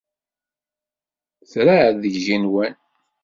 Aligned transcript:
Teṛɛed 1.51 1.95
deg 2.03 2.13
yigenwan. 2.15 2.73